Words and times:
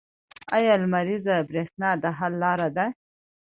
آیا 0.55 0.73
لمریزه 0.81 1.35
بریښنا 1.49 1.89
د 2.01 2.05
حل 2.17 2.33
لاره 2.43 2.67
ده؟ 2.75 2.85